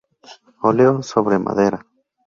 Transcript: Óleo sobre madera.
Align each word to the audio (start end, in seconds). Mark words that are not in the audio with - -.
Óleo 0.69 0.93
sobre 1.11 1.37
madera. 1.45 1.79